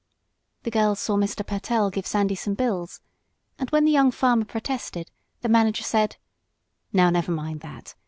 [0.63, 1.45] The girls saw Mr.
[1.45, 3.01] Pertell give Sandy some bills,
[3.59, 6.17] and when the young farmer protested, the manager said:
[6.91, 7.93] "Now never mind that!!